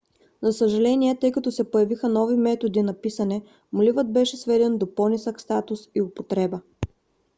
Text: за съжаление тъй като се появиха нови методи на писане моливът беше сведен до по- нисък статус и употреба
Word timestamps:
за 0.43 0.53
съжаление 0.53 1.19
тъй 1.19 1.31
като 1.31 1.51
се 1.51 1.71
появиха 1.71 2.09
нови 2.09 2.35
методи 2.37 2.81
на 2.81 3.01
писане 3.01 3.43
моливът 3.73 4.13
беше 4.13 4.37
сведен 4.37 4.77
до 4.77 4.95
по- 4.95 5.09
нисък 5.09 5.41
статус 5.41 5.89
и 5.95 6.01
употреба 6.01 6.61